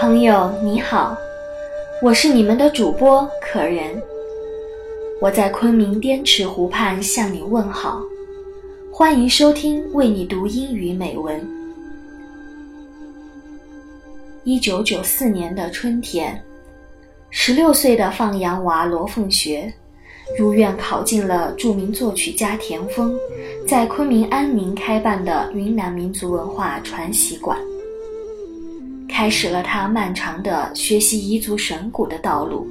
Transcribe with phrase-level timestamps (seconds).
[0.00, 1.18] 朋友你好，
[2.00, 4.00] 我是你们的主播可人，
[5.20, 8.00] 我在昆明滇池湖畔向你问好，
[8.92, 11.44] 欢迎收听为你读英语美文。
[14.44, 16.40] 一九九四年的春天，
[17.30, 19.72] 十六岁的放羊娃罗凤学。
[20.38, 23.18] 如愿考进了著名作曲家田丰
[23.66, 27.58] 在昆明安宁开办的云南民族文化传习馆。
[29.18, 32.68] 开始了他漫长的学习彝族神鼓的道路。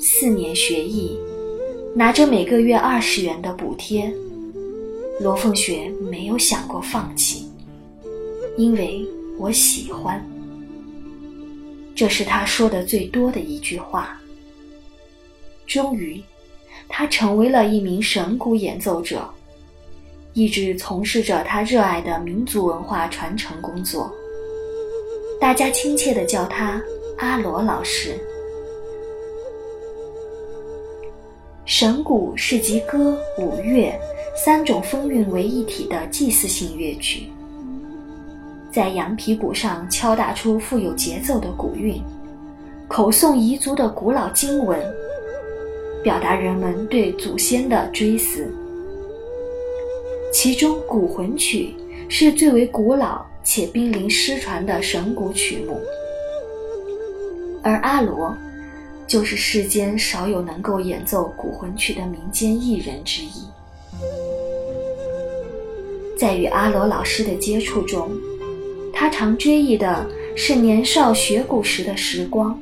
[0.00, 1.16] 四年学艺，
[1.94, 4.12] 拿着每个月二十元的补贴，
[5.20, 7.48] 罗凤雪没有想过放弃，
[8.56, 9.06] 因为
[9.38, 10.20] 我喜欢。
[11.94, 14.20] 这是他说的最多的一句话。
[15.64, 16.20] 终于，
[16.88, 19.32] 他成为了一名神鼓演奏者，
[20.32, 24.12] 一直从事着他热爱的民族文化传承工作。
[25.42, 26.80] 大家亲切地叫他
[27.18, 28.16] 阿罗老师。
[31.64, 33.92] 神鼓是集歌舞乐
[34.36, 37.24] 三种风韵为一体的祭祀性乐曲，
[38.70, 42.00] 在羊皮鼓上敲打出富有节奏的鼓韵，
[42.86, 44.80] 口诵彝族的古老经文，
[46.04, 48.48] 表达人们对祖先的追思。
[50.32, 51.74] 其中，古魂曲
[52.08, 53.26] 是最为古老。
[53.44, 55.80] 且濒临失传的神鼓曲目，
[57.62, 58.36] 而阿罗
[59.06, 63.48] 就是世间少有能够演奏古魂曲的民间艺人之一。
[66.16, 68.10] 在与阿罗老师的接触中，
[68.92, 72.58] 他常追忆的是年少学鼓时的时光。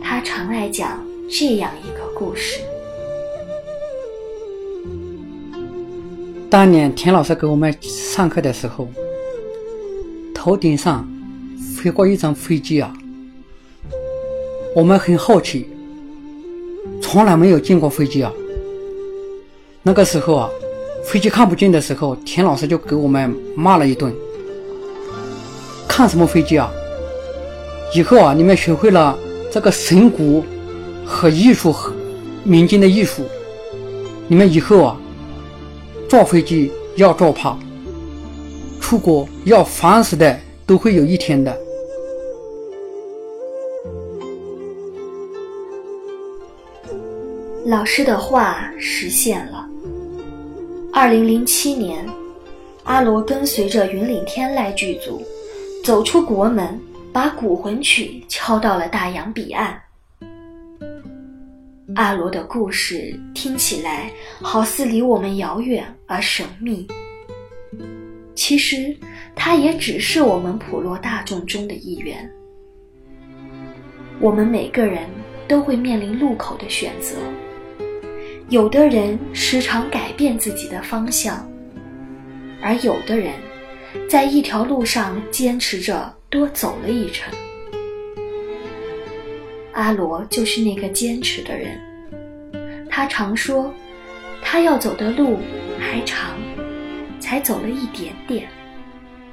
[0.00, 2.60] 他常爱讲这样一个故事：
[6.48, 8.86] 当年田老师给我们上课的时候。
[10.44, 11.08] 头顶上
[11.74, 12.92] 飞过一张飞机啊！
[14.76, 15.66] 我们很好奇，
[17.00, 18.30] 从来没有见过飞机啊。
[19.82, 20.50] 那个时候啊，
[21.02, 24.14] 飞机看不见的时候，田老师就给我们骂了一顿。
[25.88, 26.70] 看什么飞机啊？
[27.94, 29.18] 以后啊，你们学会了
[29.50, 30.44] 这个神鼓
[31.06, 31.90] 和艺术和
[32.42, 33.22] 民间的艺术，
[34.28, 35.00] 你们以后啊，
[36.06, 37.58] 坐飞机要坐怕。
[38.84, 41.58] 出国要烦死的，都会有一天的。
[47.64, 49.66] 老师的话实现了。
[50.92, 52.06] 二零零七年，
[52.82, 55.22] 阿罗跟随着云岭天籁剧组
[55.82, 56.78] 走出国门，
[57.10, 59.80] 把古魂曲敲到了大洋彼岸。
[61.96, 64.12] 阿罗的故事听起来
[64.42, 66.86] 好似离我们遥远而神秘。
[68.34, 68.96] 其实，
[69.34, 72.30] 他也只是我们普罗大众中的一员。
[74.20, 75.08] 我们每个人
[75.46, 77.16] 都会面临路口的选择，
[78.48, 81.48] 有的人时常改变自己的方向，
[82.60, 83.32] 而有的人，
[84.08, 87.32] 在一条路上坚持着多走了一程。
[89.72, 91.80] 阿罗就是那个坚持的人，
[92.88, 93.72] 他常说，
[94.40, 95.38] 他要走的路
[95.78, 96.33] 还长。
[97.34, 98.48] 才走了一点点，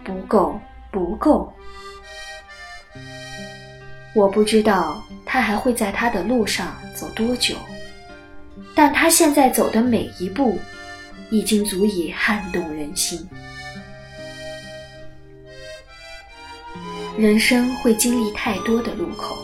[0.04, 1.54] 不够，不够。
[4.16, 7.54] 我不知道他还会在他的路上走多久，
[8.74, 10.58] 但他现在走的每一步，
[11.30, 13.30] 已经足以撼动人心。
[17.20, 19.38] 人生会经历太多的路口，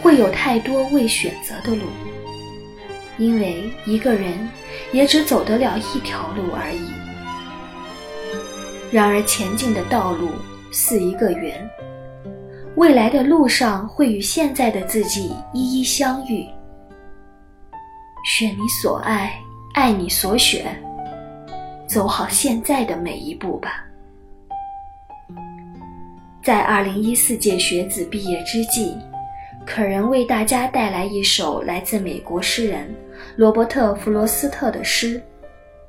[0.00, 1.84] 会有太多未选择的路，
[3.18, 4.48] 因为一个人
[4.94, 6.95] 也只走得了一条路而已。
[8.90, 10.30] 然而，前进的道路
[10.70, 11.68] 似一个圆，
[12.76, 16.46] 未来的路上会与现在的自己一一相遇。
[18.24, 19.38] 选你所爱，
[19.74, 20.80] 爱你所选，
[21.86, 23.84] 走好现在的每一步吧。
[26.42, 28.96] 在二零一四届学子毕业之际，
[29.66, 32.94] 可人为大家带来一首来自美国诗人
[33.34, 35.20] 罗伯特·弗罗斯特的诗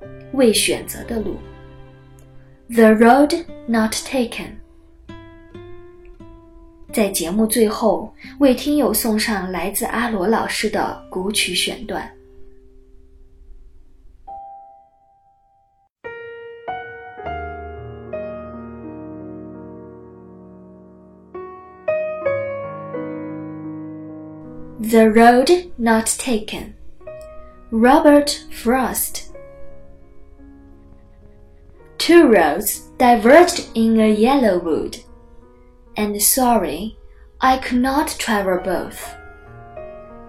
[0.33, 1.33] 《未选择的路》。
[2.68, 4.52] The road not taken。
[6.92, 12.10] 在节目最后，为听友送上来自阿罗老师的古曲选段。
[24.80, 26.74] The road not taken.
[27.70, 29.25] Robert Frost.
[32.07, 34.95] Two roads diverged in a yellow wood,
[35.97, 36.97] and sorry
[37.41, 39.13] I could not travel both.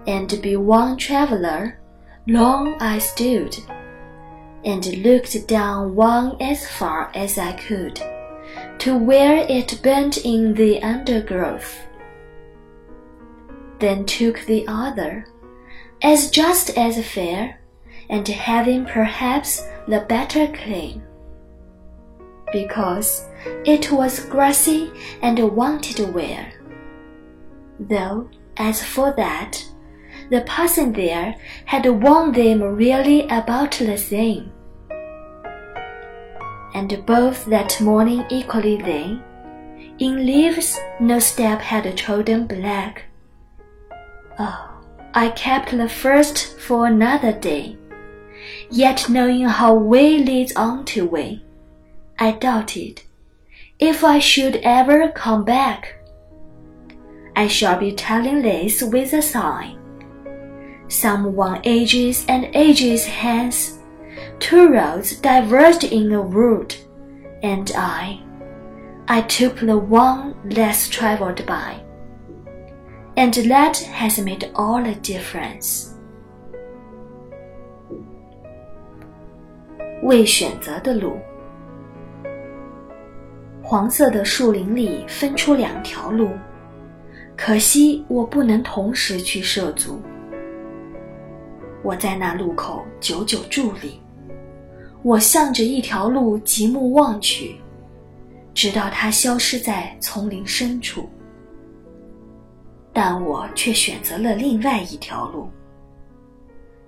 [0.05, 1.79] And be one traveler,
[2.27, 3.55] long I stood,
[4.65, 7.95] and looked down one as far as I could,
[8.79, 11.79] to where it bent in the undergrowth.
[13.79, 15.27] Then took the other,
[16.01, 17.61] as just as fair,
[18.09, 21.03] and having perhaps the better claim
[22.51, 23.27] because
[23.65, 24.91] it was grassy
[25.21, 26.53] and wanted wear.
[27.79, 29.63] Though, as for that,
[30.29, 31.35] the parson there
[31.65, 34.51] had worn them really about the same.
[36.73, 39.19] And both that morning equally they,
[39.97, 43.05] in leaves no step had trodden black.
[44.37, 44.69] Oh,
[45.13, 47.77] I kept the first for another day,
[48.69, 51.43] yet knowing how way leads on to way.
[52.18, 53.02] I doubted
[53.78, 55.96] if I should ever come back.
[57.36, 59.76] I shall be telling this with a sigh.
[60.88, 63.78] Someone ages and ages hence,
[64.38, 66.76] two roads diverged in a wood,
[67.42, 68.20] and I,
[69.08, 71.82] I took the one less traveled by,
[73.16, 75.90] and that has made all the difference.
[80.02, 81.18] 未选择的路。
[83.69, 86.31] 黄色的树林里分出两条路，
[87.37, 90.01] 可惜我不能同时去涉足。
[91.83, 94.01] 我在那路口久久伫立，
[95.03, 97.57] 我向着一条路极目望去，
[98.55, 101.07] 直到它消失在丛林深处。
[102.91, 105.47] 但我却选择了另外一条路，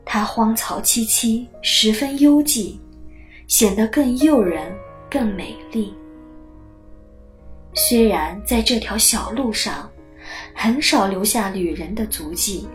[0.03, 2.79] 它荒草萋萋，十分幽寂，
[3.45, 4.73] 显得更诱人，
[5.11, 5.93] 更美丽。
[7.83, 9.89] 虽然在这条小路上，
[10.53, 12.69] 很少留下旅人的足迹。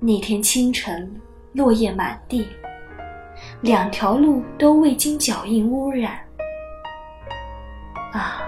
[0.00, 1.14] 那天清晨，
[1.52, 2.48] 落叶满地，
[3.60, 6.18] 两条路都未经脚印污染。
[8.14, 8.40] 啊，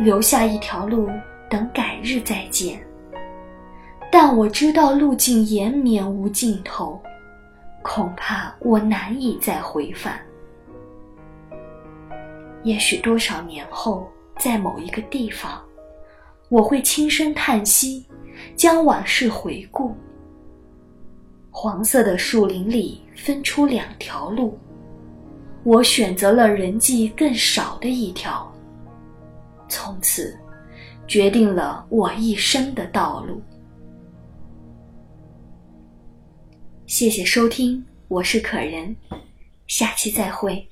[0.00, 1.08] 留下一条路，
[1.48, 2.84] 等改日再见。
[4.10, 7.00] 但我知道路径延绵无尽头，
[7.80, 10.20] 恐怕我难以再回返。
[12.66, 14.10] 也许多少年后，
[14.40, 15.64] 在某一个地方，
[16.48, 18.04] 我会轻声叹息，
[18.56, 19.94] 将往事回顾。
[21.48, 24.58] 黄色的树林里分出两条路，
[25.62, 28.52] 我选择了人迹更少的一条。
[29.68, 30.36] 从此，
[31.06, 33.40] 决定了我一生的道路。
[36.84, 38.96] 谢谢收听，我是可人，
[39.68, 40.68] 下期再会。